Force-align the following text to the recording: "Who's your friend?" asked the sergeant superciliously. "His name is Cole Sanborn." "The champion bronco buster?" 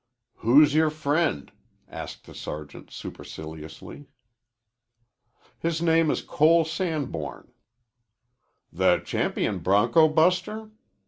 "Who's 0.37 0.73
your 0.73 0.89
friend?" 0.89 1.51
asked 1.87 2.25
the 2.25 2.33
sergeant 2.33 2.89
superciliously. 2.89 4.07
"His 5.59 5.79
name 5.79 6.09
is 6.09 6.23
Cole 6.23 6.65
Sanborn." 6.65 7.51
"The 8.73 8.97
champion 9.05 9.59
bronco 9.59 10.09
buster?" 10.09 10.71